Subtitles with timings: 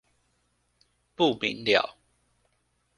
[1.15, 1.95] 不明瞭